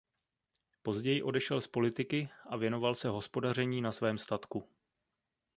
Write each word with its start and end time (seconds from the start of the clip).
Později 0.81 1.23
odešel 1.23 1.61
z 1.61 1.67
politiky 1.67 2.29
a 2.49 2.57
věnoval 2.57 2.95
se 2.95 3.07
hospodaření 3.09 3.81
na 3.81 3.91
svém 3.91 4.17
statku. 4.17 4.69